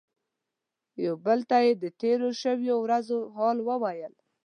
[1.05, 4.17] یو بل ته یې د تیرو شویو ورځو حال ویلو.